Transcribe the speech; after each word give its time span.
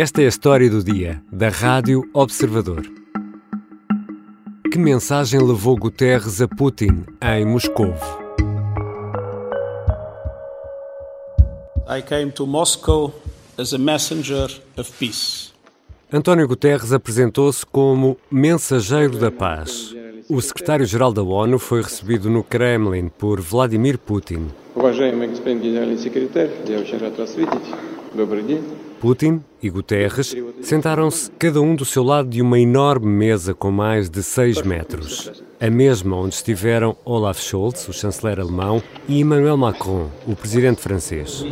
Esta 0.00 0.22
é 0.22 0.26
a 0.26 0.28
história 0.28 0.68
do 0.68 0.84
dia, 0.84 1.22
da 1.32 1.48
Rádio 1.48 2.08
Observador. 2.12 2.82
Que 4.70 4.78
mensagem 4.78 5.40
levou 5.40 5.76
Guterres 5.76 6.42
a 6.42 6.48
Putin 6.48 7.04
em 7.22 7.46
Moscou? 7.46 7.94
I 11.88 12.02
came 12.02 12.30
to 12.32 12.46
Moscow 12.46 13.14
as 13.56 13.72
a 13.72 13.78
messenger 13.78 14.50
of 14.76 14.92
peace. 14.98 15.52
António 16.12 16.46
Guterres 16.46 16.92
apresentou-se 16.92 17.64
como 17.64 18.16
mensageiro 18.30 19.18
da 19.18 19.30
paz. 19.30 19.94
O 20.28 20.40
secretário-geral 20.40 21.12
da 21.12 21.22
ONU 21.22 21.58
foi 21.58 21.82
recebido 21.82 22.28
no 22.28 22.44
Kremlin 22.44 23.08
por 23.08 23.40
Vladimir 23.40 23.98
Putin. 23.98 24.48
Уважаемый 24.74 25.28
господин 25.28 25.60
генеральный 25.60 25.98
секретарь, 25.98 26.50
я 26.68 26.80
очень 26.80 26.98
рад 26.98 27.16
вас 27.16 27.34
видеть. 27.34 27.74
Добрый 28.14 28.42
день. 28.42 28.79
Putin 29.01 29.41
e 29.63 29.67
Guterres 29.67 30.35
sentaram-se 30.61 31.31
cada 31.31 31.59
um 31.59 31.73
do 31.73 31.83
seu 31.83 32.03
lado 32.03 32.29
de 32.29 32.39
uma 32.39 32.59
enorme 32.59 33.07
mesa 33.07 33.51
com 33.51 33.71
mais 33.71 34.11
de 34.11 34.21
6 34.21 34.61
metros. 34.61 35.41
A 35.59 35.71
mesma 35.71 36.15
onde 36.17 36.35
estiveram 36.35 36.95
Olaf 37.03 37.41
Scholz, 37.41 37.87
o 37.89 37.93
chanceler 37.93 38.39
alemão, 38.39 38.81
e 39.07 39.19
Emmanuel 39.19 39.57
Macron, 39.57 40.05
o 40.27 40.35
presidente 40.35 40.81
francês. 40.81 41.43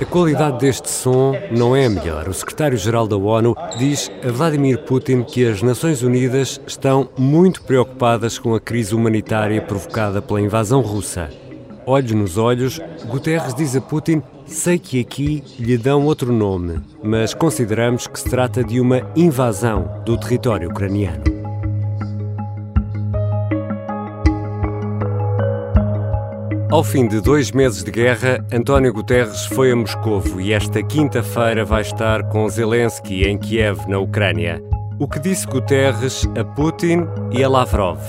A 0.00 0.04
qualidade 0.04 0.58
deste 0.58 0.90
som 0.90 1.34
não 1.52 1.74
é 1.76 1.86
a 1.86 1.90
melhor. 1.90 2.28
O 2.28 2.34
secretário-geral 2.34 3.06
da 3.06 3.16
ONU 3.16 3.54
diz 3.78 4.10
a 4.26 4.32
Vladimir 4.32 4.78
Putin 4.82 5.22
que 5.22 5.46
as 5.46 5.62
Nações 5.62 6.02
Unidas 6.02 6.60
estão 6.66 7.08
muito 7.16 7.62
preocupadas 7.62 8.36
com 8.36 8.56
a 8.56 8.60
crise 8.60 8.92
humanitária 8.92 9.62
provocada 9.62 10.20
pela 10.20 10.40
invasão 10.40 10.80
russa. 10.80 11.30
Olhos 11.86 12.12
nos 12.12 12.36
olhos, 12.36 12.80
Guterres 13.06 13.54
diz 13.54 13.76
a 13.76 13.80
Putin: 13.80 14.20
Sei 14.46 14.80
que 14.80 15.00
aqui 15.00 15.44
lhe 15.60 15.78
dão 15.78 16.04
outro 16.04 16.32
nome, 16.32 16.80
mas 17.02 17.32
consideramos 17.32 18.08
que 18.08 18.18
se 18.18 18.28
trata 18.28 18.64
de 18.64 18.80
uma 18.80 19.02
invasão 19.14 20.02
do 20.04 20.18
território 20.18 20.70
ucraniano. 20.70 21.33
Ao 26.74 26.82
fim 26.82 27.06
de 27.06 27.20
dois 27.20 27.52
meses 27.52 27.84
de 27.84 27.90
guerra, 27.92 28.44
António 28.52 28.92
Guterres 28.92 29.46
foi 29.46 29.70
a 29.70 29.76
Moscovo 29.76 30.40
e 30.40 30.52
esta 30.52 30.82
quinta-feira 30.82 31.64
vai 31.64 31.82
estar 31.82 32.24
com 32.30 32.48
Zelensky 32.48 33.22
em 33.22 33.38
Kiev, 33.38 33.78
na 33.86 34.00
Ucrânia. 34.00 34.60
O 34.98 35.06
que 35.06 35.20
disse 35.20 35.46
Guterres 35.46 36.26
a 36.36 36.42
Putin 36.42 37.06
e 37.30 37.44
a 37.44 37.48
Lavrov? 37.48 38.00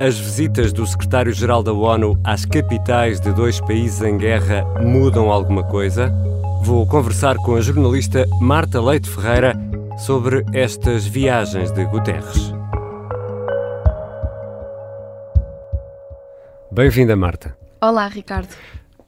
As 0.00 0.16
visitas 0.16 0.72
do 0.72 0.86
secretário-geral 0.86 1.64
da 1.64 1.72
ONU 1.72 2.16
às 2.22 2.44
capitais 2.44 3.18
de 3.18 3.32
dois 3.32 3.60
países 3.60 4.00
em 4.00 4.16
guerra 4.16 4.64
mudam 4.80 5.32
alguma 5.32 5.64
coisa? 5.64 6.14
Vou 6.62 6.86
conversar 6.86 7.34
com 7.38 7.56
a 7.56 7.60
jornalista 7.60 8.28
Marta 8.40 8.80
Leite 8.80 9.10
Ferreira 9.10 9.56
sobre 9.98 10.46
estas 10.52 11.04
viagens 11.04 11.72
de 11.72 11.84
Guterres. 11.86 12.54
Bem-vinda, 16.70 17.16
Marta. 17.16 17.63
Olá, 17.86 18.08
Ricardo. 18.08 18.48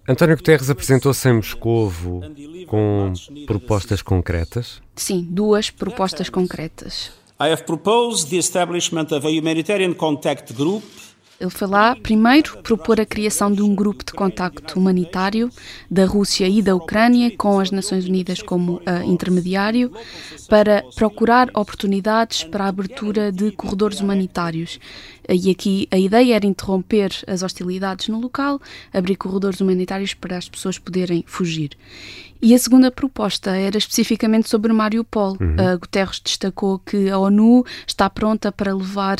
António 0.06 0.36
Guterres 0.36 0.68
apresentou-se 0.68 1.26
em 1.26 1.32
Moscovo 1.32 2.20
com 2.66 3.10
propostas 3.46 4.02
concretas. 4.02 4.82
Sim, 4.94 5.26
duas 5.30 5.70
propostas 5.70 6.28
concretas. 6.28 7.10
I 7.40 7.50
have 7.50 7.64
proposed 7.64 8.28
the 8.28 8.36
establishment 8.36 9.12
of 9.12 9.26
a 9.26 9.30
humanitarian 9.30 9.94
contact 9.94 10.52
group 10.52 10.84
Ele 11.38 11.50
foi 11.50 11.68
lá, 11.68 11.94
primeiro, 11.94 12.56
propor 12.62 12.98
a 12.98 13.04
criação 13.04 13.52
de 13.52 13.60
um 13.60 13.74
grupo 13.74 14.02
de 14.02 14.12
contacto 14.12 14.78
humanitário 14.78 15.50
da 15.90 16.06
Rússia 16.06 16.48
e 16.48 16.62
da 16.62 16.74
Ucrânia, 16.74 17.30
com 17.36 17.60
as 17.60 17.70
Nações 17.70 18.06
Unidas 18.06 18.40
como 18.40 18.76
uh, 18.76 19.04
intermediário, 19.04 19.92
para 20.48 20.82
procurar 20.94 21.48
oportunidades 21.54 22.42
para 22.42 22.64
a 22.64 22.68
abertura 22.68 23.30
de 23.30 23.52
corredores 23.52 24.00
humanitários. 24.00 24.80
E 25.28 25.50
aqui 25.50 25.88
a 25.90 25.98
ideia 25.98 26.36
era 26.36 26.46
interromper 26.46 27.10
as 27.26 27.42
hostilidades 27.42 28.08
no 28.08 28.20
local, 28.20 28.60
abrir 28.92 29.16
corredores 29.16 29.60
humanitários 29.60 30.14
para 30.14 30.36
as 30.36 30.48
pessoas 30.48 30.78
poderem 30.78 31.24
fugir. 31.26 31.70
E 32.40 32.54
a 32.54 32.58
segunda 32.58 32.90
proposta 32.90 33.56
era 33.56 33.78
especificamente 33.78 34.48
sobre 34.48 34.72
Mariupol. 34.72 35.36
Uhum. 35.40 35.54
Uh, 35.54 35.78
Guterres 35.78 36.20
destacou 36.20 36.78
que 36.78 37.08
a 37.08 37.18
ONU 37.18 37.64
está 37.86 38.10
pronta 38.10 38.52
para 38.52 38.74
levar 38.74 39.18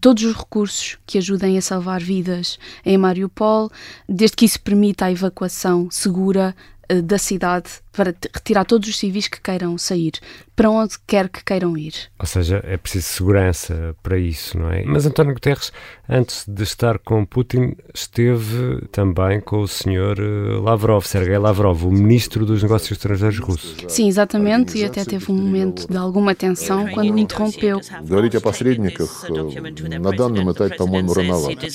todos 0.00 0.24
os 0.24 0.34
recursos 0.34 0.98
que 1.06 1.18
ajudem 1.18 1.56
a 1.56 1.62
salvar 1.62 2.00
vidas 2.00 2.58
em 2.84 2.98
Mariupol, 2.98 3.70
desde 4.08 4.36
que 4.36 4.44
isso 4.44 4.60
permita 4.60 5.06
a 5.06 5.12
evacuação 5.12 5.88
segura 5.90 6.54
da 6.99 7.17
cidade 7.17 7.69
para 7.93 8.13
retirar 8.33 8.65
todos 8.65 8.89
os 8.89 8.97
civis 8.97 9.27
que 9.27 9.39
queiram 9.39 9.77
sair, 9.77 10.13
para 10.55 10.69
onde 10.69 10.95
quer 11.07 11.29
que 11.29 11.43
queiram 11.43 11.77
ir. 11.77 11.93
Ou 12.19 12.25
seja, 12.25 12.61
é 12.65 12.75
preciso 12.75 13.07
segurança 13.07 13.95
para 14.03 14.17
isso, 14.17 14.57
não 14.57 14.69
é? 14.69 14.83
Mas 14.83 15.05
António 15.05 15.33
Guterres, 15.33 15.71
antes 16.09 16.45
de 16.47 16.63
estar 16.63 16.99
com 16.99 17.25
Putin, 17.25 17.75
esteve 17.93 18.87
também 18.91 19.39
com 19.39 19.61
o 19.61 19.67
senhor 19.67 20.19
eh, 20.19 20.59
Lavrov, 20.61 21.05
Sergei 21.05 21.37
Lavrov, 21.37 21.85
o 21.85 21.91
ministro 21.91 22.45
dos 22.45 22.61
Negócios 22.61 22.91
Estrangeiros 22.91 23.39
russo. 23.39 23.75
Sim, 23.87 24.07
exatamente, 24.07 24.77
e 24.77 24.83
até 24.83 25.05
teve 25.05 25.31
um 25.31 25.35
momento 25.35 25.87
de 25.87 25.97
alguma 25.97 26.35
tensão 26.35 26.89
quando 26.89 27.13
o 27.13 27.17
interrompeu. 27.17 27.79
Говорить 28.03 28.35
о 28.35 28.41
посредниках 28.41 29.25
э, 29.29 29.99
на 29.99 30.11
данном 30.11 30.51
этапе, 30.51 30.75
по-моему, 30.75 31.13
рановато. 31.13 31.67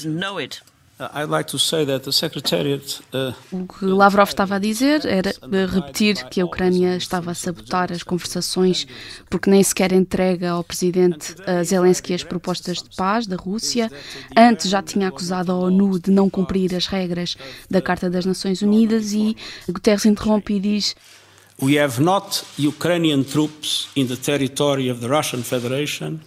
Uh, 1.01 1.25
uh, 3.17 3.33
O 3.51 3.67
que 3.67 3.85
Lavrov 3.85 4.29
estava 4.29 4.57
a 4.57 4.59
dizer 4.59 5.03
era 5.03 5.31
eh, 5.31 5.65
repetir 5.65 6.29
que 6.29 6.39
a 6.39 6.45
Ucrânia 6.45 6.95
estava 6.95 7.31
a 7.31 7.33
sabotar 7.33 7.91
as 7.91 8.03
conversações 8.03 8.85
porque 9.27 9.49
nem 9.49 9.63
sequer 9.63 9.91
entrega 9.93 10.51
ao 10.51 10.63
presidente 10.63 11.33
Zelensky 11.65 12.13
as 12.13 12.23
propostas 12.23 12.83
de 12.83 12.95
paz 12.95 13.25
da 13.25 13.35
Rússia. 13.35 13.91
Antes 14.37 14.69
já 14.69 14.83
tinha 14.83 15.07
acusado 15.07 15.51
a 15.51 15.55
ONU 15.55 15.99
de 15.99 16.11
não 16.11 16.29
cumprir 16.29 16.75
as 16.75 16.85
regras 16.85 17.35
da 17.67 17.81
Carta 17.81 18.07
das 18.07 18.23
Nações 18.23 18.61
Unidas 18.61 19.11
e 19.11 19.35
Guterres 19.67 20.05
interrompe 20.05 20.53
e 20.53 20.59
diz 20.59 20.95
we 21.59 21.79
have 21.79 21.99
not 21.99 22.43
Ukrainian 22.57 23.23
troops 23.23 23.87
in 23.95 24.07
the 24.07 24.17
territory 24.17 24.87
of 24.89 24.99
the 24.99 25.07
Russian 25.07 25.41
Federation, 25.41 26.19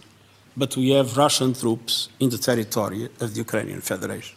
but 0.57 0.75
we 0.75 0.91
have 0.91 1.15
Russian 1.15 1.53
troops 1.53 2.09
in 2.19 2.29
the 2.29 2.37
territory 2.37 3.09
of 3.21 3.33
the 3.33 3.39
Ukrainian 3.39 3.81
Federation. 3.81 4.35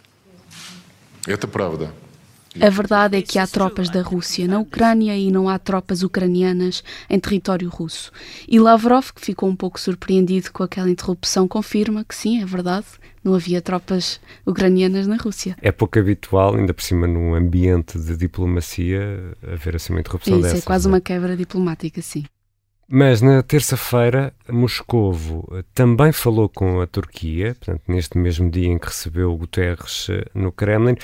A 2.60 2.70
verdade 2.70 3.16
é 3.16 3.22
que 3.22 3.38
há 3.38 3.46
tropas 3.46 3.88
da 3.88 4.02
Rússia 4.02 4.48
na 4.48 4.58
Ucrânia 4.58 5.16
e 5.16 5.30
não 5.30 5.48
há 5.48 5.58
tropas 5.58 6.02
ucranianas 6.02 6.82
em 7.08 7.20
território 7.20 7.68
russo. 7.68 8.10
E 8.48 8.58
Lavrov, 8.58 9.12
que 9.14 9.20
ficou 9.20 9.48
um 9.48 9.54
pouco 9.54 9.78
surpreendido 9.78 10.50
com 10.50 10.62
aquela 10.62 10.90
interrupção, 10.90 11.46
confirma 11.46 12.04
que 12.04 12.14
sim, 12.14 12.42
é 12.42 12.46
verdade, 12.46 12.86
não 13.22 13.34
havia 13.34 13.60
tropas 13.60 14.20
ucranianas 14.44 15.06
na 15.06 15.16
Rússia. 15.16 15.56
É 15.60 15.70
pouco 15.70 15.98
habitual, 15.98 16.56
ainda 16.56 16.74
por 16.74 16.82
cima 16.82 17.06
num 17.06 17.34
ambiente 17.34 17.98
de 17.98 18.16
diplomacia, 18.16 19.36
haver 19.42 19.76
assim 19.76 19.92
uma 19.92 20.00
interrupção 20.00 20.34
Isso, 20.34 20.40
é 20.40 20.42
dessas. 20.42 20.58
Isso 20.58 20.66
é 20.66 20.66
quase 20.66 20.88
uma 20.88 21.00
quebra 21.00 21.36
diplomática, 21.36 22.02
sim. 22.02 22.24
Mas 22.90 23.20
na 23.20 23.42
terça-feira, 23.42 24.32
Moscovo 24.48 25.46
eh, 25.52 25.62
também 25.74 26.10
falou 26.10 26.48
com 26.48 26.80
a 26.80 26.86
Turquia, 26.86 27.54
portanto, 27.54 27.82
neste 27.86 28.16
mesmo 28.16 28.50
dia 28.50 28.68
em 28.68 28.78
que 28.78 28.86
recebeu 28.86 29.36
Guterres 29.36 30.08
eh, 30.08 30.24
no 30.34 30.50
Kremlin. 30.50 30.96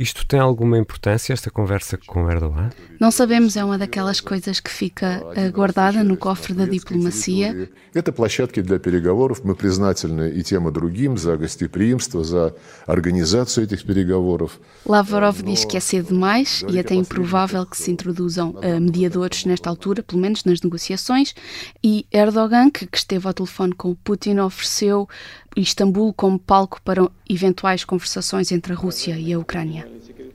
Isto 0.00 0.24
tem 0.24 0.40
alguma 0.40 0.78
importância, 0.78 1.34
esta 1.34 1.50
conversa 1.50 1.98
com 1.98 2.30
Erdogan? 2.30 2.70
Não 2.98 3.10
sabemos, 3.10 3.54
é 3.54 3.62
uma 3.62 3.76
daquelas 3.76 4.18
coisas 4.18 4.58
que 4.58 4.70
fica 4.70 5.22
eh, 5.34 5.50
guardada 5.50 6.02
no 6.02 6.16
cofre 6.16 6.54
da 6.54 6.64
diplomacia. 6.64 7.68
Это 7.92 8.10
площадки 8.10 8.62
для 8.62 8.78
переговоров. 8.78 9.44
Мы 9.44 9.54
признательны 9.54 10.30
и 10.30 10.42
тем, 10.42 10.68
и 10.68 10.72
другим 10.72 11.18
за 11.18 11.36
гостеприимство, 11.36 12.24
за 12.24 12.54
организацию 12.86 13.64
этих 13.64 13.84
переговоров. 13.84 14.58
Lavrov 14.86 15.42
diz 15.42 15.66
que 15.66 15.76
é 15.76 15.80
cedo 15.80 16.08
demais 16.08 16.64
e 16.68 16.78
até 16.78 16.94
improvável 16.94 17.66
que 17.66 17.76
se 17.76 17.90
introduzam 17.90 18.56
eh, 18.62 18.80
mediadores 18.80 19.44
nesta 19.44 19.68
altura, 19.68 20.02
pelo 20.02 20.22
menos 20.22 20.44
nas 20.44 20.62
negociações. 20.62 21.34
E 21.82 22.06
Erdogan, 22.10 22.70
que, 22.70 22.86
que 22.86 22.96
esteve 22.96 23.26
ao 23.26 23.34
telefone 23.34 23.74
com 23.74 23.90
o 23.90 23.96
Putin, 23.96 24.38
ofereceu 24.38 25.06
Istambul 25.55 26.13
como 26.13 26.37
palco 26.37 26.81
para 26.83 27.07
eventuais 27.29 27.85
conversações 27.85 28.51
entre 28.51 28.73
a 28.73 28.75
Rússia 28.75 29.17
e 29.17 29.33
a 29.33 29.39
Ucrânia. 29.39 29.87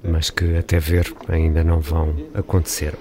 Mas 0.02 0.30
que, 0.30 0.56
até 0.56 0.78
ver, 0.78 1.12
ainda 1.28 1.62
não 1.62 1.80
vão 1.80 2.14
acontecer. 2.34 2.94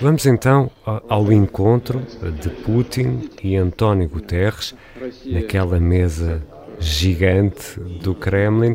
Vamos 0.00 0.26
então 0.26 0.70
ao 1.08 1.32
encontro 1.32 2.02
de 2.40 2.48
Putin 2.48 3.30
e 3.42 3.56
António 3.56 4.08
Guterres 4.08 4.74
naquela 5.24 5.78
mesa 5.78 6.42
gigante 6.80 7.78
do 8.02 8.14
Kremlin. 8.14 8.74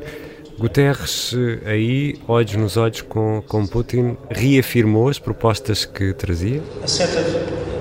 Guterres, 0.57 1.33
eh, 1.33 1.71
aí, 1.71 2.19
olhos 2.27 2.55
nos 2.55 2.77
olhos 2.77 3.01
com, 3.01 3.41
com 3.47 3.65
Putin, 3.65 4.15
reafirmou 4.29 5.09
as 5.09 5.17
propostas 5.17 5.85
que 5.85 6.13
trazia? 6.13 6.61
A 6.83 6.87
set 6.87 7.09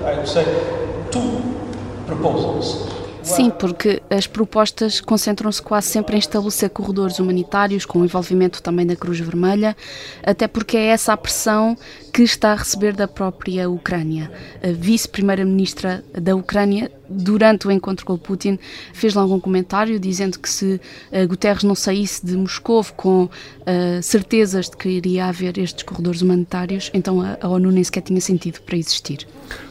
I 0.03 0.15
would 0.15 0.27
say, 0.27 0.80
Sim, 3.23 3.51
porque 3.51 4.01
as 4.09 4.25
propostas 4.25 4.99
concentram-se 4.99 5.61
quase 5.61 5.87
sempre 5.87 6.15
em 6.15 6.19
estabelecer 6.19 6.69
corredores 6.69 7.19
humanitários, 7.19 7.85
com 7.85 7.99
o 7.99 8.05
envolvimento 8.05 8.61
também 8.63 8.85
da 8.85 8.95
Cruz 8.95 9.19
Vermelha, 9.19 9.77
até 10.23 10.47
porque 10.47 10.75
é 10.75 10.87
essa 10.87 11.13
a 11.13 11.17
pressão 11.17 11.77
que 12.11 12.23
está 12.23 12.51
a 12.51 12.55
receber 12.55 12.93
da 12.93 13.07
própria 13.07 13.69
Ucrânia. 13.69 14.31
A 14.61 14.71
vice-primeira-ministra 14.71 16.03
da 16.13 16.35
Ucrânia, 16.35 16.91
durante 17.09 17.67
o 17.67 17.71
encontro 17.71 18.05
com 18.05 18.17
Putin, 18.17 18.59
fez 18.93 19.13
lá 19.13 19.21
algum 19.21 19.39
comentário 19.39 19.99
dizendo 19.99 20.37
que 20.39 20.49
se 20.49 20.79
uh, 21.11 21.27
Guterres 21.27 21.63
não 21.63 21.75
saísse 21.75 22.25
de 22.25 22.35
Moscou 22.35 22.83
com 22.95 23.23
uh, 23.23 23.29
certezas 24.01 24.69
de 24.69 24.77
que 24.77 24.89
iria 24.89 25.25
haver 25.25 25.57
estes 25.57 25.83
corredores 25.83 26.21
humanitários, 26.21 26.89
então 26.93 27.21
a, 27.21 27.37
a 27.39 27.47
ONU 27.47 27.71
nem 27.71 27.83
sequer 27.83 28.01
tinha 28.01 28.21
sentido 28.21 28.61
para 28.61 28.77
existir. 28.77 29.27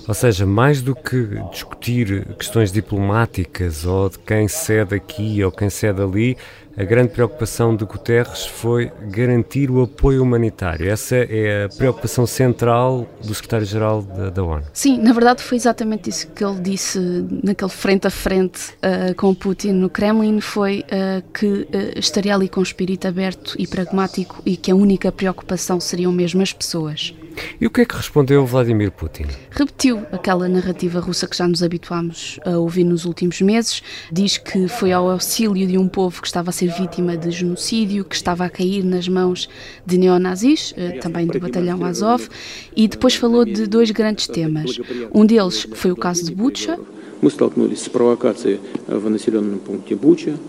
Ou 0.07 0.15
seja, 0.15 0.45
mais 0.45 0.83
do 0.83 0.95
que 0.95 1.41
discutir 1.53 2.27
questões 2.37 2.73
diplomáticas 2.73 3.85
ou 3.85 4.09
de 4.09 4.19
quem 4.19 4.49
cede 4.49 4.95
aqui 4.95 5.43
ou 5.45 5.53
quem 5.53 5.71
cede 5.71 6.03
ali, 6.03 6.37
a 6.77 6.85
grande 6.85 7.11
preocupação 7.11 7.75
de 7.77 7.85
Guterres 7.85 8.47
foi 8.47 8.91
garantir 9.11 9.71
o 9.71 9.83
apoio 9.83 10.23
humanitário. 10.23 10.89
Essa 10.89 11.17
é 11.17 11.65
a 11.65 11.69
preocupação 11.69 12.27
central 12.27 13.07
do 13.23 13.35
secretário-geral 13.35 14.03
da, 14.03 14.31
da, 14.31 14.43
ONU. 14.43 14.65
Sim, 14.73 14.99
na 14.99 15.13
verdade 15.13 15.43
foi 15.43 15.57
exatamente 15.57 16.11
isso 16.11 16.29
que 16.29 16.45
ele 16.45 16.61
disse 16.61 16.99
naquele 17.43 17.71
frente 17.71 18.07
a 18.07 18.11
frente 18.11 18.73
uh, 18.75 19.15
com 19.15 19.35
Putin 19.35 19.73
no 19.73 19.91
Kremlin, 19.91 20.41
foi 20.41 20.85
uh, 20.87 21.23
que 21.33 21.47
uh, 21.47 21.69
estaria 21.97 22.35
ali 22.35 22.49
com 22.49 22.61
um 22.61 22.63
espírito 22.63 23.07
aberto 23.07 23.55
e 23.59 23.67
pragmático 23.67 24.41
e 24.47 24.57
que 24.57 24.71
a 24.71 24.75
única 24.75 25.11
preocupação 25.11 25.81
seriam 25.81 26.13
mesmo 26.13 26.43
as 26.43 26.53
pessoas. 26.53 27.15
E 27.61 27.67
o 27.67 27.71
que 27.71 27.83
é 27.83 27.85
que 27.85 27.97
respondeu 27.97 28.45
Vladimir 28.47 28.91
Putin? 28.91 29.27
Repetiu 29.51 30.07
aquela 30.13 30.49
narrativa 30.49 31.01
russa 31.01 31.27
que 31.27 31.37
já 31.37 31.47
nos 31.47 31.63
habituámos 31.63 32.39
a 32.45 32.59
ouvir 32.59 32.85
nos 32.85 33.05
últimos 33.05 33.41
meses. 33.41 33.83
Diz 34.11 34.39
que 34.39 34.69
foi 34.69 34.93
ao 34.93 35.11
auxílio 35.11 35.67
de 35.67 35.77
um 35.77 35.89
povo 35.89 36.21
que 36.21 36.27
estava 36.27 36.51
a 36.51 36.53
ser 36.53 36.73
vítima 36.73 37.17
de 37.17 37.31
genocídio, 37.31 38.05
que 38.05 38.15
estava 38.15 38.45
a 38.45 38.51
cair 38.51 38.85
nas 38.85 39.09
mãos 39.09 39.49
de 39.85 39.99
neonazis, 39.99 40.75
eh, 40.77 40.99
também 40.99 41.27
do 41.27 41.39
batalhão 41.39 41.85
Azov, 41.85 42.29
e 42.75 42.89
depois 42.89 43.15
falou 43.15 43.45
de 43.45 43.67
dois 43.67 43.91
grandes 43.91 44.27
temas. 44.27 44.79
Um 45.13 45.27
deles 45.27 45.67
foi 45.75 45.91
o 45.91 45.97
caso 45.97 46.25
de 46.25 46.35
Bucha, 46.35 46.79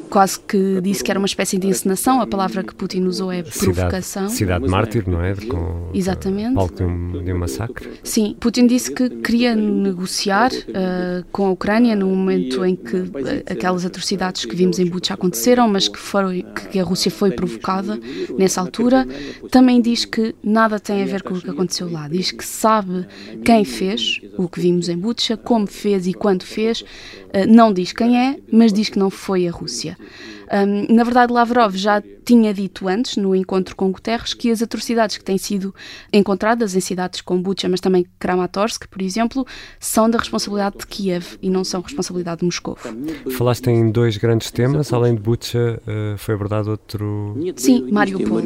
Quase 0.10 0.40
que 0.40 0.80
disse 0.82 1.04
que 1.04 1.12
era 1.12 1.20
uma 1.20 1.26
espécie 1.26 1.58
de 1.58 1.68
encenação, 1.68 2.22
a 2.22 2.28
palavra 2.28 2.64
que 2.64 2.74
Putin 2.74 3.04
usou 3.04 3.32
é 3.32 3.44
provocação. 3.44 4.30
Cidade, 4.30 4.68
mártir, 4.68 5.08
não 5.08 5.22
é? 5.22 5.36
Com, 5.36 5.90
Exatamente. 5.94 6.58
Algo 6.58 6.74
de 6.74 6.84
um, 6.84 7.24
de 7.24 7.34
um 7.34 7.38
massacre. 7.38 7.90
Sim, 8.04 8.36
Putin 8.40 8.68
disse 8.68 8.92
que 8.92 9.10
queria 9.10 9.54
negociar 9.54 10.52
uh, 10.54 11.26
com 11.32 11.48
a 11.48 11.52
Ucrânia 11.52 11.96
no 11.96 12.08
momento 12.08 12.64
em 12.64 12.76
que 12.76 12.98
uh, 12.98 13.10
aquelas 13.50 13.86
atrocidades 13.86 14.46
que 14.46 14.56
vimos 14.56 14.80
em 14.80 14.86
Butch 14.86 15.12
aconteceram, 15.12 15.68
mas 15.68 15.90
que, 15.90 16.00
foi, 16.00 16.46
que 16.72 16.80
a 16.80 16.84
Rússia 16.84 17.12
foi 17.12 17.32
provocada 17.32 18.00
nessa 18.38 18.62
altura. 18.62 19.06
Também 19.50 19.82
diz 19.82 20.06
que 20.06 20.34
nada 20.42 20.80
tem 20.80 21.04
a 21.04 21.06
ver 21.06 21.22
com 21.22 21.34
o 21.34 21.42
que 21.42 21.50
aconteceu 21.50 21.92
lá. 21.92 22.08
Diz 22.08 22.32
que 22.32 22.46
sabe 22.46 23.06
quem 23.44 23.66
fez 23.66 24.22
o 24.38 24.48
que 24.48 24.62
vimos 24.62 24.88
em 24.88 24.98
Butch, 24.98 25.32
como 25.44 25.68
fez 25.68 26.08
e 26.08 26.14
quando 26.14 26.44
fez 26.44 26.61
fez, 26.61 26.85
eh, 27.33 27.47
não 27.47 27.73
diz 27.73 27.93
quem 27.93 28.19
é, 28.19 28.39
mas 28.51 28.73
diz 28.73 28.89
que 28.89 28.99
não 28.99 29.11
foi 29.11 29.47
a 29.49 29.51
Rússia. 29.51 29.97
Um, 30.53 30.95
na 30.95 31.03
verdade, 31.03 31.33
Lavrov 31.33 31.75
já 31.75 32.01
tinha 32.25 32.55
dito 32.55 32.87
antes, 32.87 33.17
no 33.17 33.35
encontro 33.35 33.75
com 33.75 33.91
Guterres, 33.91 34.33
que 34.33 34.51
as 34.51 34.63
atrocidades 34.63 35.17
que 35.17 35.25
têm 35.25 35.39
sido 35.39 35.75
encontradas 36.13 36.77
em 36.77 36.81
cidades 36.81 37.21
como 37.21 37.43
Bucha, 37.43 37.69
mas 37.69 37.81
também 37.81 38.07
Kramatorsk, 38.19 38.87
por 38.87 39.03
exemplo, 39.03 39.45
são 39.81 40.09
da 40.09 40.19
responsabilidade 40.19 40.79
de 40.79 40.87
Kiev 40.87 41.37
e 41.43 41.51
não 41.51 41.65
são 41.65 41.81
responsabilidade 41.81 42.41
de 42.41 42.45
Moscou. 42.45 42.79
Falaste 43.37 43.69
em 43.71 43.91
dois 43.91 44.17
grandes 44.19 44.53
temas, 44.53 44.93
além 44.93 45.17
de 45.17 45.21
Bucha, 45.21 45.83
uh, 45.83 46.17
foi 46.17 46.35
abordado 46.35 46.71
outro... 46.71 47.37
Sim, 47.57 47.91
Mariupol. 47.91 48.43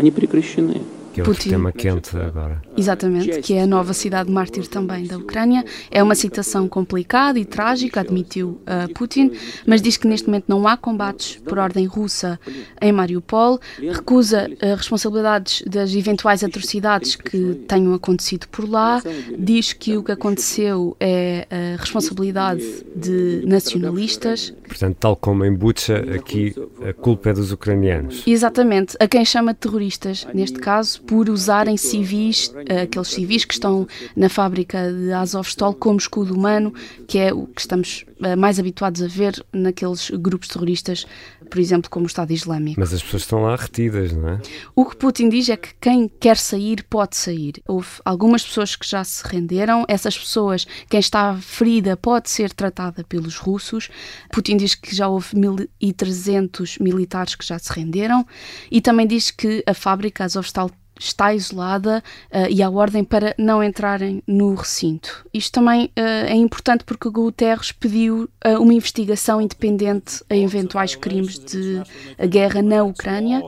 Они 0.00 0.10
прекращены 0.10 0.80
que 1.15 1.21
é 1.21 1.23
outro 1.23 1.35
Putin. 1.35 1.49
tema 1.49 1.71
quente 1.71 2.17
agora. 2.17 2.61
Exatamente, 2.75 3.41
que 3.41 3.53
é 3.53 3.61
a 3.61 3.67
nova 3.67 3.93
cidade 3.93 4.29
mártir 4.29 4.67
também 4.67 5.05
da 5.05 5.17
Ucrânia. 5.17 5.63
É 5.89 6.03
uma 6.03 6.15
situação 6.15 6.67
complicada 6.67 7.39
e 7.39 7.45
trágica, 7.45 8.01
admitiu 8.01 8.59
uh, 8.61 8.93
Putin, 8.93 9.31
mas 9.65 9.81
diz 9.81 9.95
que 9.95 10.07
neste 10.07 10.27
momento 10.27 10.45
não 10.47 10.67
há 10.67 10.75
combates 10.75 11.37
por 11.37 11.57
ordem 11.57 11.85
russa 11.85 12.37
em 12.81 12.91
Mariupol, 12.91 13.59
recusa 13.79 14.49
uh, 14.49 14.75
responsabilidades 14.75 15.63
das 15.65 15.95
eventuais 15.95 16.43
atrocidades 16.43 17.15
que 17.15 17.63
tenham 17.67 17.93
acontecido 17.93 18.47
por 18.49 18.69
lá, 18.69 19.01
diz 19.37 19.71
que 19.71 19.95
o 19.95 20.03
que 20.03 20.11
aconteceu 20.11 20.97
é 20.99 21.47
a 21.49 21.79
responsabilidade 21.79 22.63
de 22.95 23.43
nacionalistas. 23.45 24.53
Portanto, 24.67 24.97
tal 24.99 25.15
como 25.15 25.45
em 25.45 25.53
Bucha, 25.53 25.97
aqui 26.13 26.53
a 26.87 26.91
culpa 26.91 27.29
é 27.29 27.33
dos 27.33 27.51
ucranianos. 27.51 28.23
Exatamente, 28.27 28.97
a 28.99 29.07
quem 29.07 29.23
chama 29.23 29.53
terroristas, 29.53 30.27
neste 30.33 30.59
caso, 30.59 31.01
por 31.07 31.29
usarem 31.29 31.77
civis, 31.77 32.53
eh, 32.67 32.81
aqueles 32.81 33.09
civis 33.09 33.45
que 33.45 33.53
estão 33.53 33.87
na 34.15 34.29
fábrica 34.29 34.91
de 34.91 35.11
Azovstol 35.11 35.73
como 35.73 35.97
escudo 35.97 36.33
humano, 36.33 36.73
que 37.07 37.19
é 37.19 37.33
o 37.33 37.45
que 37.47 37.61
estamos 37.61 38.05
eh, 38.21 38.35
mais 38.35 38.59
habituados 38.59 39.01
a 39.01 39.07
ver 39.07 39.43
naqueles 39.51 40.09
grupos 40.09 40.47
terroristas, 40.47 41.05
por 41.49 41.59
exemplo, 41.59 41.89
como 41.89 42.05
o 42.05 42.07
Estado 42.07 42.31
Islâmico. 42.31 42.79
Mas 42.79 42.93
as 42.93 43.03
pessoas 43.03 43.23
estão 43.23 43.41
lá 43.41 43.55
retidas, 43.55 44.13
não 44.13 44.29
é? 44.29 44.41
O 44.75 44.85
que 44.85 44.95
Putin 44.95 45.29
diz 45.29 45.49
é 45.49 45.57
que 45.57 45.73
quem 45.79 46.07
quer 46.07 46.37
sair 46.37 46.83
pode 46.89 47.15
sair. 47.15 47.61
Houve 47.67 47.89
algumas 48.03 48.43
pessoas 48.43 48.75
que 48.75 48.87
já 48.87 49.03
se 49.03 49.25
renderam, 49.27 49.85
essas 49.87 50.17
pessoas, 50.17 50.65
quem 50.89 50.99
está 50.99 51.35
ferida 51.35 51.95
pode 51.95 52.29
ser 52.29 52.51
tratada 52.51 53.03
pelos 53.03 53.37
russos. 53.37 53.89
Putin 54.31 54.57
diz 54.57 54.75
que 54.75 54.95
já 54.95 55.07
houve 55.07 55.35
1.300 55.35 56.81
militares 56.81 57.35
que 57.35 57.45
já 57.45 57.59
se 57.59 57.71
renderam 57.71 58.25
e 58.71 58.81
também 58.81 59.05
diz 59.05 59.29
que 59.29 59.63
a 59.67 59.73
fábrica 59.73 60.23
Azovstal 60.23 60.71
está 60.99 61.33
isolada 61.33 62.03
uh, 62.31 62.49
e 62.49 62.61
há 62.61 62.69
ordem 62.69 63.03
para 63.03 63.35
não 63.37 63.63
entrarem 63.63 64.23
no 64.25 64.55
recinto. 64.55 65.25
Isto 65.33 65.53
também 65.53 65.85
uh, 65.85 65.91
é 66.27 66.35
importante 66.35 66.83
porque 66.83 67.09
Guterres 67.09 67.71
pediu 67.71 68.29
uh, 68.45 68.61
uma 68.61 68.73
investigação 68.73 69.41
independente 69.41 70.23
a 70.29 70.35
eventuais 70.35 70.95
crimes 70.95 71.39
de 71.39 71.81
guerra 72.27 72.61
na 72.61 72.83
Ucrânia. 72.83 73.41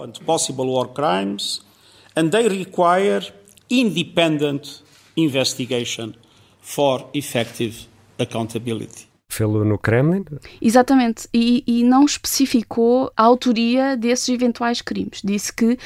And 2.15 2.29
they 2.29 2.47
require 2.47 3.31
independent 3.69 4.81
investigation 5.15 6.13
for 6.59 7.07
effective 7.13 7.87
accountability. 8.19 9.06
Fê-lo 9.29 9.63
no 9.65 9.77
Kremlin? 9.77 10.25
Exatamente, 10.61 11.27
e, 11.33 11.63
e, 11.67 11.83
não 11.83 12.05
especificou 12.05 13.11
a 13.15 13.23
autoria 13.23 13.95
desses 13.97 14.29
eventuais 14.29 14.81
crimes. 14.81 15.21
Disse 15.23 15.53
que 15.53 15.73
uh, 15.73 15.77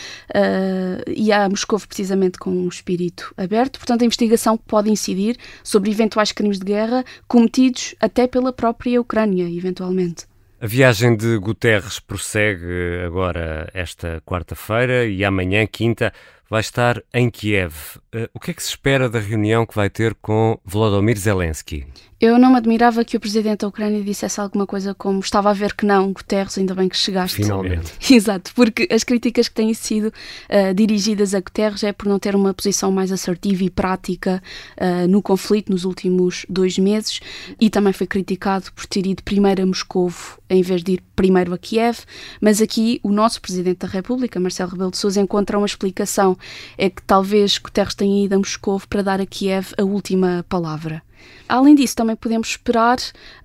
ia 1.08 1.44
a 1.44 1.50
Moscou 1.50 1.80
precisamente 1.80 2.38
com 2.38 2.52
um 2.52 2.68
espírito 2.68 3.34
aberto, 3.36 3.80
portanto, 3.80 4.04
a 4.04 4.06
investigação 4.06 4.56
pode 4.56 4.90
incidir 4.90 5.38
sobre 5.64 5.92
eventuais 5.92 6.32
crimes 6.32 6.60
de 6.60 6.66
guerra 6.66 7.04
cometidos 7.28 7.96
até 8.00 8.28
pela 8.28 8.54
própria 8.54 9.02
Ucrânia, 9.02 9.50
eventualmente. 9.50 10.32
A 10.62 10.68
viagem 10.68 11.18
de 11.18 11.40
Guterres 11.40 12.00
prossegue 12.00 13.04
agora 13.04 13.68
esta 13.74 14.22
quarta-feira 14.24 15.08
e 15.08 15.26
amanhã, 15.26 15.66
quinta, 15.66 16.14
vai 16.52 16.60
estar 16.60 17.02
em 17.14 17.30
Kiev. 17.30 17.74
Uh, 18.14 18.28
o 18.34 18.40
que 18.40 18.52
é 18.52 18.54
que 18.54 18.62
se 18.62 18.68
espera 18.68 19.10
da 19.10 19.20
reunião 19.20 19.66
que 19.66 19.74
vai 19.74 19.90
ter 19.90 20.14
com 20.16 20.60
Volodymyr 20.66 21.18
Zelensky? 21.18 21.88
Eu 22.20 22.38
não 22.38 22.52
me 22.52 22.58
admirava 22.58 23.04
que 23.04 23.18
o 23.18 23.20
presidente 23.20 23.62
da 23.62 23.68
Ucrânia 23.70 24.04
dissesse 24.04 24.40
alguma 24.40 24.68
coisa 24.68 24.94
como 24.94 25.22
estava 25.22 25.50
a 25.50 25.54
ver 25.54 25.74
que 25.74 25.88
não, 25.88 26.14
Guterres, 26.14 26.56
ainda 26.56 26.76
bem 26.76 26.88
que 26.88 26.96
chegaste. 26.96 27.38
Finalmente. 27.38 27.94
Exato, 28.14 28.54
porque 28.54 28.88
as 28.92 29.04
críticas 29.04 29.48
que 29.48 29.56
têm 29.56 29.74
sido 29.74 30.08
uh, 30.10 30.74
dirigidas 30.76 31.34
a 31.34 31.40
Guterres 31.40 31.84
é 31.84 31.92
por 31.92 32.08
não 32.08 32.20
ter 32.20 32.36
uma 32.36 32.54
posição 32.54 32.92
mais 32.92 33.12
assertiva 33.12 33.64
e 33.64 33.70
prática 33.72 34.44
uh, 34.78 35.08
no 35.08 35.20
conflito 35.22 35.72
nos 35.72 35.84
últimos 35.84 36.46
dois 36.48 36.78
meses 36.78 37.22
e 37.60 37.72
também 37.72 37.94
foi 37.94 38.06
criticado 38.06 38.72
por 38.74 38.86
ter 38.86 39.08
ido 39.08 39.24
primeiro 39.24 39.64
a 39.64 39.66
Moscovo 39.66 40.38
em 40.48 40.62
vez 40.62 40.84
de 40.84 40.94
ir 40.94 41.04
primeiro 41.16 41.54
a 41.54 41.58
Kiev, 41.58 42.00
mas 42.42 42.62
aqui 42.62 43.00
o 43.04 43.12
nosso 43.12 43.42
presidente 43.42 43.80
da 43.80 43.88
República, 43.88 44.38
Marcelo 44.38 44.72
Rebelo 44.72 44.92
de 44.92 44.98
Sousa, 44.98 45.22
encontra 45.22 45.58
uma 45.58 45.66
explicação. 45.66 46.38
É 46.78 46.90
que 46.90 47.02
talvez 47.04 47.58
Guterres 47.58 47.96
tenha 47.96 48.26
ido 48.26 48.36
a 48.36 48.38
Moscovo 48.38 48.88
para 48.88 49.02
dar 49.02 49.22
a 49.22 49.26
Kiev 49.26 49.74
a 49.78 49.84
última 49.84 50.46
palavra. 50.48 51.02
Além 51.48 51.76
disso, 51.76 51.96
também 51.96 52.16
podemos 52.16 52.50
esperar 52.50 52.98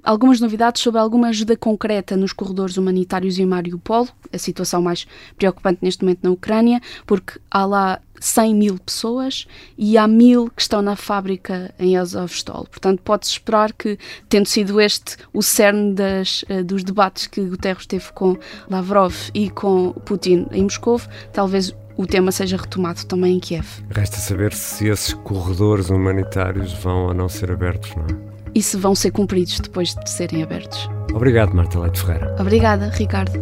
algumas 0.03 0.41
novidades 0.41 0.81
sobre 0.81 1.01
alguma 1.01 1.29
ajuda 1.29 1.57
concreta 1.57 2.17
nos 2.17 2.33
corredores 2.33 2.77
humanitários 2.77 3.39
em 3.39 3.47
Mariupol, 3.47 4.09
a 4.33 4.39
situação 4.39 4.81
mais 4.81 5.07
preocupante 5.37 5.81
neste 5.83 6.05
momento 6.05 6.21
na 6.23 6.31
Ucrânia, 6.31 6.81
porque 7.05 7.41
há 7.51 7.67
lá 7.67 8.01
100 8.21 8.55
mil 8.55 8.79
pessoas 8.79 9.47
e 9.77 9.99
há 9.99 10.07
mil 10.07 10.51
que 10.51 10.63
estão 10.63 10.81
na 10.81 10.97
fábrica 10.97 11.75
em 11.79 11.97
Azovstol. 11.97 12.67
Portanto, 12.67 13.03
pode-se 13.03 13.33
esperar 13.33 13.73
que, 13.73 13.99
tendo 14.29 14.47
sido 14.47 14.81
este 14.81 15.17
o 15.33 15.43
cerne 15.43 15.95
das, 15.95 16.45
eh, 16.49 16.63
dos 16.63 16.85
debates 16.85 17.27
que 17.27 17.45
Guterres 17.45 17.87
teve 17.87 18.13
com 18.13 18.37
Lavrov 18.71 19.15
e 19.35 19.51
com 19.51 19.93
Putin 20.05 20.47
em 20.53 20.63
Moscou, 20.63 21.01
talvez 21.33 21.75
o 21.97 22.07
tema 22.07 22.31
seja 22.31 22.57
retomado 22.57 23.05
também 23.07 23.37
em 23.37 23.41
Kiev. 23.41 23.67
Resta 23.91 24.17
saber 24.17 24.53
se 24.53 24.89
esses 24.89 25.15
corredores 25.15 25.91
humanitários 25.91 26.73
vão 26.75 27.07
ou 27.07 27.15
não 27.15 27.29
ser 27.29 27.51
abertos, 27.51 27.95
não 27.97 28.05
é? 28.05 28.37
e 28.57 28.63
se 28.63 28.79
vão 28.79 28.95
ser 28.95 29.11
cumpridos 29.11 29.61
depois 29.61 29.95
de 29.95 30.09
serem 30.09 30.43
abertos. 30.43 30.89
Obrigado, 31.13 31.55
Marta 31.55 31.79
Leite 31.79 32.01
Ferreira. 32.01 32.35
Obrigada, 32.41 32.89
Ricardo. 32.89 33.39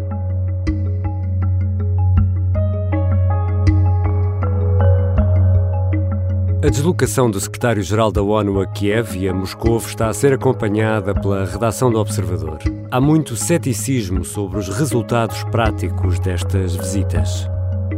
A 6.65 6.69
deslocação 6.69 7.31
do 7.31 7.39
secretário-geral 7.39 8.11
da 8.11 8.23
ONU 8.23 8.61
a 8.61 8.67
Kiev 8.67 9.17
e 9.17 9.29
a 9.29 9.35
Moscou 9.35 9.77
está 9.77 10.09
a 10.09 10.15
ser 10.15 10.33
acompanhada 10.33 11.15
pela 11.15 11.45
redação 11.45 11.93
do 11.93 11.99
Observador. 12.01 12.59
Há 12.91 13.01
muito 13.01 13.37
ceticismo 13.37 14.25
sobre 14.25 14.59
os 14.59 14.69
resultados 14.69 15.45
práticos 15.45 16.19
destas 16.19 16.75
visitas. 16.75 17.54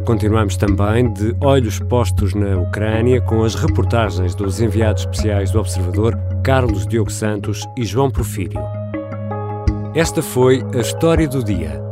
Continuamos 0.06 0.56
também 0.56 1.12
de 1.12 1.34
olhos 1.40 1.80
postos 1.80 2.32
na 2.32 2.56
Ucrânia 2.56 3.20
com 3.20 3.42
as 3.42 3.56
reportagens 3.56 4.36
dos 4.36 4.60
enviados 4.60 5.02
especiais 5.02 5.50
do 5.50 5.58
Observador 5.58 6.16
Carlos 6.44 6.86
Diogo 6.86 7.10
Santos 7.10 7.66
e 7.76 7.84
João 7.84 8.08
Porfírio. 8.08 8.60
Esta 9.96 10.22
foi 10.22 10.64
a 10.76 10.78
história 10.78 11.26
do 11.26 11.42
dia. 11.42 11.82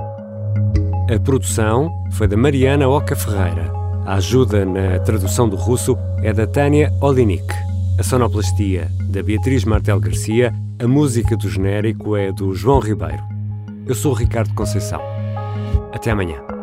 A 1.13 1.19
produção 1.19 1.91
foi 2.13 2.29
da 2.29 2.37
Mariana 2.37 2.89
Oca 2.89 3.17
Ferreira. 3.17 3.73
A 4.07 4.15
ajuda 4.15 4.65
na 4.65 5.01
tradução 5.01 5.49
do 5.49 5.57
russo 5.57 5.99
é 6.23 6.33
da 6.33 6.47
Tânia 6.47 6.93
Olinik. 7.01 7.53
A 7.99 8.03
sonoplastia 8.05 8.93
da 9.11 9.25
Beatriz 9.25 9.65
Martel 9.65 9.99
Garcia. 9.99 10.55
A 10.81 10.87
música 10.87 11.37
do 11.37 11.49
genérico 11.49 12.15
é 12.15 12.31
do 12.31 12.55
João 12.55 12.79
Ribeiro. 12.79 13.25
Eu 13.85 13.95
sou 13.95 14.13
Ricardo 14.13 14.55
Conceição. 14.55 15.01
Até 15.93 16.13
amanhã. 16.13 16.55